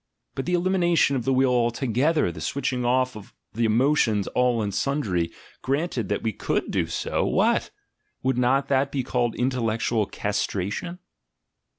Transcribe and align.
But 0.33 0.47
the 0.47 0.55
elimination 0.55 1.15
of 1.15 1.25
the 1.25 1.31
will 1.31 1.51
altogether, 1.51 2.31
the 2.31 2.41
switching 2.41 2.83
off 2.83 3.15
of 3.15 3.35
the 3.53 3.65
emotions 3.65 4.25
all 4.29 4.63
and 4.63 4.73
sundry, 4.73 5.29
granted 5.61 6.09
that 6.09 6.23
we 6.23 6.33
could 6.33 6.71
do 6.71 6.87
so, 6.87 7.23
vvhat! 7.27 7.69
would 8.23 8.39
not 8.39 8.67
that 8.69 8.91
be 8.91 9.03
called 9.03 9.35
intellectual 9.35 10.07
castration? 10.07 10.97